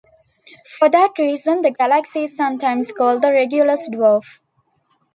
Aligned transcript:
For 0.65 0.89
that 0.89 1.19
reason, 1.19 1.61
the 1.61 1.69
galaxy 1.69 2.23
is 2.23 2.35
sometimes 2.35 2.91
called 2.91 3.21
the 3.21 3.31
"Regulus 3.31 3.87
Dwarf". 3.87 4.39